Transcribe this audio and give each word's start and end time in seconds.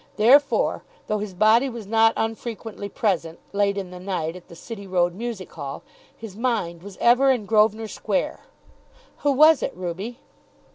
Therefore, 0.15 0.81
though 1.05 1.19
his 1.19 1.35
body 1.35 1.69
was 1.69 1.85
not 1.85 2.13
unfrequently 2.17 2.89
present, 2.89 3.37
late 3.53 3.77
in 3.77 3.91
the 3.91 3.99
night, 3.99 4.35
at 4.35 4.47
the 4.47 4.55
City 4.55 4.87
Road 4.87 5.13
Music 5.13 5.51
Hall, 5.51 5.83
his 6.17 6.35
mind 6.35 6.81
was 6.81 6.97
ever 6.99 7.29
in 7.31 7.45
Grosvenor 7.45 7.87
Square. 7.87 8.39
"Who 9.17 9.31
was 9.31 9.61
it, 9.61 9.73
Ruby?" 9.75 10.17